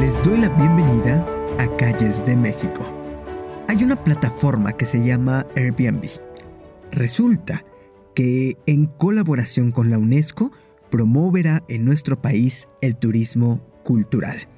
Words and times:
Les 0.00 0.22
doy 0.24 0.38
la 0.38 0.48
bienvenida 0.48 1.24
a 1.58 1.76
Calles 1.76 2.24
de 2.24 2.34
México. 2.34 2.82
Hay 3.68 3.84
una 3.84 4.02
plataforma 4.02 4.72
que 4.72 4.86
se 4.86 5.04
llama 5.04 5.46
Airbnb. 5.54 6.08
Resulta 6.92 7.64
que 8.14 8.56
en 8.66 8.86
colaboración 8.86 9.72
con 9.72 9.90
la 9.90 9.98
UNESCO 9.98 10.50
promoverá 10.90 11.62
en 11.68 11.84
nuestro 11.84 12.20
país 12.20 12.68
el 12.80 12.96
turismo 12.96 13.60
cultural. 13.82 14.48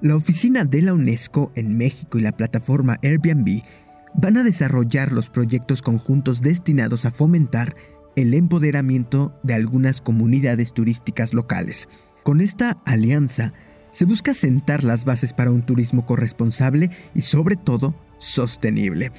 La 0.00 0.14
oficina 0.14 0.64
de 0.64 0.80
la 0.80 0.94
UNESCO 0.94 1.50
en 1.56 1.76
México 1.76 2.18
y 2.18 2.20
la 2.20 2.30
plataforma 2.30 2.98
Airbnb 3.02 3.62
van 4.14 4.36
a 4.36 4.44
desarrollar 4.44 5.12
los 5.12 5.28
proyectos 5.28 5.82
conjuntos 5.82 6.40
destinados 6.40 7.04
a 7.04 7.10
fomentar 7.10 7.74
el 8.14 8.32
empoderamiento 8.34 9.36
de 9.42 9.54
algunas 9.54 10.00
comunidades 10.00 10.72
turísticas 10.72 11.34
locales. 11.34 11.88
Con 12.22 12.40
esta 12.40 12.78
alianza, 12.84 13.52
se 13.90 14.04
busca 14.04 14.34
sentar 14.34 14.84
las 14.84 15.04
bases 15.04 15.32
para 15.32 15.50
un 15.50 15.62
turismo 15.62 16.06
corresponsable 16.06 16.90
y 17.12 17.22
sobre 17.22 17.56
todo 17.56 17.96
sostenible, 18.18 19.10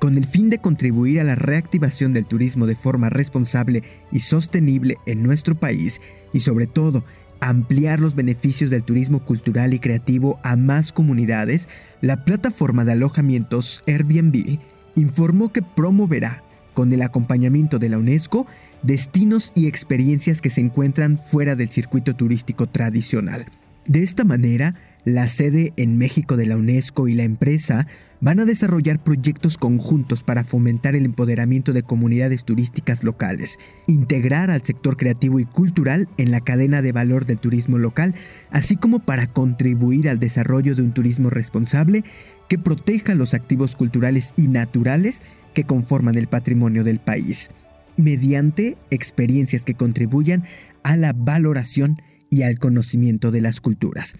con 0.00 0.16
el 0.16 0.26
fin 0.26 0.50
de 0.50 0.58
contribuir 0.58 1.18
a 1.20 1.24
la 1.24 1.36
reactivación 1.36 2.12
del 2.12 2.26
turismo 2.26 2.66
de 2.66 2.76
forma 2.76 3.08
responsable 3.08 3.84
y 4.12 4.20
sostenible 4.20 4.96
en 5.06 5.22
nuestro 5.22 5.54
país 5.54 6.02
y 6.34 6.40
sobre 6.40 6.66
todo 6.66 7.04
ampliar 7.40 8.00
los 8.00 8.14
beneficios 8.14 8.70
del 8.70 8.82
turismo 8.82 9.24
cultural 9.24 9.74
y 9.74 9.78
creativo 9.78 10.38
a 10.42 10.56
más 10.56 10.92
comunidades, 10.92 11.68
la 12.00 12.24
plataforma 12.24 12.84
de 12.84 12.92
alojamientos 12.92 13.82
Airbnb 13.86 14.58
informó 14.94 15.52
que 15.52 15.62
promoverá, 15.62 16.42
con 16.74 16.92
el 16.92 17.02
acompañamiento 17.02 17.78
de 17.78 17.88
la 17.88 17.98
UNESCO, 17.98 18.46
destinos 18.82 19.52
y 19.54 19.66
experiencias 19.66 20.40
que 20.40 20.50
se 20.50 20.60
encuentran 20.60 21.18
fuera 21.18 21.56
del 21.56 21.68
circuito 21.68 22.14
turístico 22.14 22.68
tradicional. 22.68 23.46
De 23.86 24.02
esta 24.02 24.24
manera, 24.24 24.74
la 25.04 25.28
sede 25.28 25.72
en 25.76 25.98
México 25.98 26.36
de 26.36 26.46
la 26.46 26.56
UNESCO 26.56 27.08
y 27.08 27.14
la 27.14 27.22
empresa 27.22 27.86
van 28.20 28.40
a 28.40 28.44
desarrollar 28.44 29.02
proyectos 29.02 29.58
conjuntos 29.58 30.22
para 30.22 30.44
fomentar 30.44 30.94
el 30.94 31.04
empoderamiento 31.04 31.72
de 31.72 31.82
comunidades 31.82 32.44
turísticas 32.44 33.04
locales, 33.04 33.58
integrar 33.86 34.50
al 34.50 34.62
sector 34.62 34.96
creativo 34.96 35.40
y 35.40 35.44
cultural 35.44 36.08
en 36.16 36.30
la 36.30 36.40
cadena 36.40 36.82
de 36.82 36.92
valor 36.92 37.26
del 37.26 37.38
turismo 37.38 37.78
local, 37.78 38.14
así 38.50 38.76
como 38.76 39.00
para 39.00 39.26
contribuir 39.26 40.08
al 40.08 40.18
desarrollo 40.18 40.74
de 40.74 40.82
un 40.82 40.92
turismo 40.92 41.30
responsable 41.30 42.04
que 42.48 42.58
proteja 42.58 43.14
los 43.14 43.34
activos 43.34 43.76
culturales 43.76 44.32
y 44.36 44.48
naturales 44.48 45.22
que 45.54 45.64
conforman 45.64 46.16
el 46.16 46.28
patrimonio 46.28 46.84
del 46.84 47.00
país, 47.00 47.50
mediante 47.96 48.76
experiencias 48.90 49.64
que 49.64 49.74
contribuyan 49.74 50.44
a 50.82 50.96
la 50.96 51.12
valoración 51.12 52.00
y 52.30 52.42
al 52.42 52.58
conocimiento 52.58 53.30
de 53.30 53.40
las 53.40 53.60
culturas. 53.60 54.14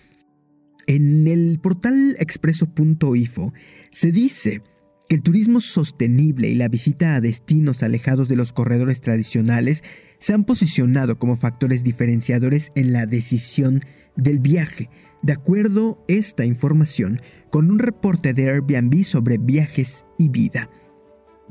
En 0.87 1.27
el 1.27 1.59
portal 1.61 2.17
expreso.info 2.21 3.53
se 3.91 4.13
dice 4.13 4.63
que 5.09 5.17
el 5.17 5.23
turismo 5.23 5.61
sostenible 5.61 6.49
y 6.49 6.55
la 6.55 6.69
visita 6.69 7.17
a 7.17 7.21
destinos 7.21 7.83
alejados 7.83 8.29
de 8.29 8.37
los 8.37 8.53
corredores 8.53 9.01
tradicionales 9.01 9.83
se 10.19 10.33
han 10.33 10.45
posicionado 10.45 11.19
como 11.19 11.37
factores 11.37 11.83
diferenciadores 11.83 12.71
en 12.77 12.93
la 12.93 13.07
decisión 13.07 13.83
del 14.15 14.39
viaje, 14.39 14.89
de 15.23 15.33
acuerdo 15.33 16.05
esta 16.07 16.45
información 16.45 17.21
con 17.51 17.71
un 17.71 17.81
reporte 17.81 18.33
de 18.33 18.49
Airbnb 18.49 19.03
sobre 19.03 19.39
viajes 19.39 20.05
y 20.19 20.29
vida. 20.29 20.71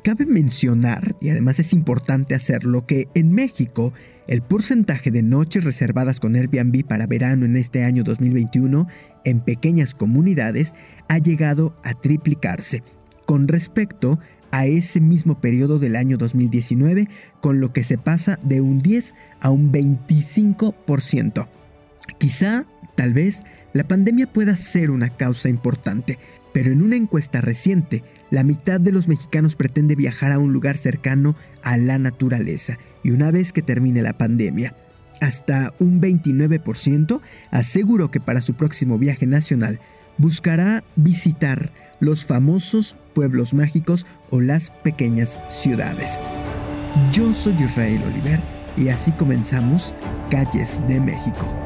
Cabe 0.04 0.26
mencionar, 0.26 1.18
y 1.20 1.30
además 1.30 1.60
es 1.60 1.74
importante 1.74 2.36
hacerlo, 2.36 2.86
que 2.86 3.08
en 3.16 3.32
México 3.32 3.94
el 4.28 4.42
porcentaje 4.42 5.12
de 5.12 5.22
noches 5.22 5.64
reservadas 5.64 6.20
con 6.20 6.36
Airbnb 6.36 6.86
para 6.86 7.08
verano 7.08 7.46
en 7.46 7.56
este 7.56 7.84
año 7.84 8.04
2021 8.04 8.88
en 9.24 9.40
pequeñas 9.40 9.94
comunidades 9.94 10.74
ha 11.08 11.18
llegado 11.18 11.76
a 11.84 11.94
triplicarse 11.94 12.84
con 13.26 13.48
respecto 13.48 14.20
a 14.52 14.66
ese 14.68 15.02
mismo 15.02 15.42
periodo 15.42 15.80
del 15.80 15.96
año 15.96 16.18
2019, 16.18 17.10
con 17.42 17.60
lo 17.60 17.74
que 17.74 17.84
se 17.84 17.98
pasa 17.98 18.40
de 18.42 18.62
un 18.62 18.80
10 18.80 19.14
a 19.42 19.50
un 19.50 19.72
25%. 19.72 21.48
Quizá, 22.18 22.66
tal 22.96 23.14
vez, 23.14 23.44
la 23.74 23.84
pandemia 23.84 24.32
pueda 24.32 24.56
ser 24.56 24.92
una 24.92 25.10
causa 25.10 25.50
importante, 25.50 26.20
pero 26.56 26.72
en 26.72 26.82
una 26.82 26.96
encuesta 26.96 27.42
reciente, 27.42 28.02
la 28.32 28.44
mitad 28.44 28.80
de 28.80 28.94
los 28.94 29.10
mexicanos 29.10 29.58
pretende 29.58 29.94
viajar 29.94 30.32
a 30.32 30.40
un 30.40 30.54
lugar 30.54 30.78
cercano 30.78 31.36
a 31.64 31.76
la 31.76 32.00
naturaleza 32.00 32.78
y 33.04 33.12
una 33.12 33.30
vez 33.30 33.52
que 33.52 33.62
termine 33.62 34.02
la 34.02 34.18
pandemia, 34.18 34.74
hasta 35.20 35.74
un 35.80 36.00
29% 36.00 37.20
aseguró 37.52 38.10
que 38.10 38.22
para 38.22 38.42
su 38.42 38.54
próximo 38.54 38.98
viaje 38.98 39.28
nacional 39.28 39.82
buscará 40.18 40.86
visitar 40.96 41.74
los 42.00 42.26
famosos 42.26 42.96
pueblos 43.14 43.54
mágicos 43.54 44.06
o 44.30 44.40
las 44.40 44.70
pequeñas 44.70 45.38
ciudades. 45.50 46.22
Yo 47.12 47.34
soy 47.34 47.62
Israel 47.62 48.02
Oliver 48.04 48.40
y 48.78 48.88
así 48.88 49.12
comenzamos 49.12 49.94
Calles 50.32 50.82
de 50.88 51.02
México. 51.02 51.65